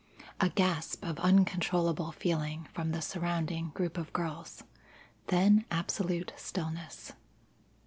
A 0.39 0.49
gasp 0.49 1.05
of 1.05 1.19
uncontrollable 1.19 2.11
feeling 2.11 2.67
from 2.73 2.89
the 2.89 3.03
surrounding 3.03 3.69
group 3.75 3.99
of 3.99 4.11
girls, 4.13 4.63
then 5.27 5.63
absolute 5.69 6.33
stillness. 6.35 7.13